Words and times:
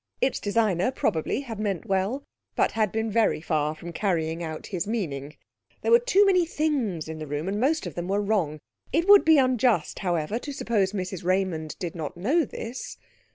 Its 0.19 0.39
designer, 0.39 0.89
probably, 0.89 1.41
had 1.41 1.59
meant 1.59 1.85
well, 1.85 2.23
but 2.55 2.71
had 2.71 2.91
been 2.91 3.11
very 3.11 3.39
far 3.39 3.75
from 3.75 3.93
carrying 3.93 4.41
out 4.41 4.65
his 4.65 4.87
meaning. 4.87 5.35
There 5.83 5.91
were 5.91 5.99
too 5.99 6.25
many 6.25 6.43
things 6.43 7.07
in 7.07 7.19
the 7.19 7.27
room, 7.27 7.47
and 7.47 7.59
most 7.59 7.85
of 7.85 7.93
them 7.93 8.07
were 8.07 8.19
wrong. 8.19 8.57
It 8.91 9.07
would 9.07 9.23
be 9.23 9.37
unjust, 9.37 9.99
however, 9.99 10.39
to 10.39 10.51
suppose 10.51 10.93
Mrs 10.93 11.23
Raymond 11.23 11.75
did 11.77 11.93
not 11.93 12.17
know 12.17 12.45
this. 12.45 12.97